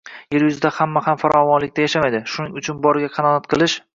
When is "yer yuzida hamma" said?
0.35-1.03